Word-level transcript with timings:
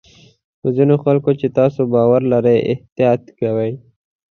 په 0.61 0.67
ځینو 0.75 0.95
خلکو 1.03 1.31
چې 1.39 1.47
تاسو 1.59 1.79
باور 1.93 2.21
لرئ 2.31 2.59
احتیاط 2.71 3.21
کوئ. 3.39 3.71